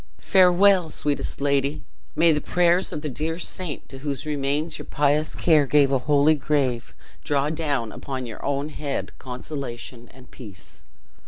[0.17, 1.83] "Farewell, sweetest lady!
[2.15, 5.99] May the prayers of the dear saint, to whose remains your pious care gave a
[5.99, 10.81] holy grave, draw down upon your own head consolation and peace!"